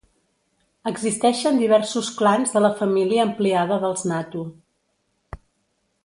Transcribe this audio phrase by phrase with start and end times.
[0.91, 4.41] Existeixen diversos clans de la família ampliada dels Natu.